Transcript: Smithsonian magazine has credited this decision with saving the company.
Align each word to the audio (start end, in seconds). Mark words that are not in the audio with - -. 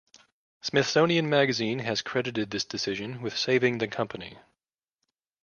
Smithsonian 0.61 1.29
magazine 1.29 1.77
has 1.77 2.01
credited 2.01 2.49
this 2.49 2.65
decision 2.65 3.21
with 3.21 3.37
saving 3.37 3.77
the 3.77 3.87
company. 3.87 4.39